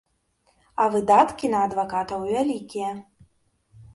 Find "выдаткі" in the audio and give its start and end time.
0.93-1.51